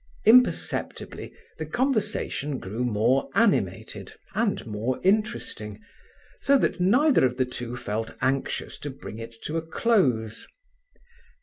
[0.25, 5.79] Imperceptibly the conversation grew more animated and more interesting,
[6.41, 10.47] so that neither of the two felt anxious to bring it to a close.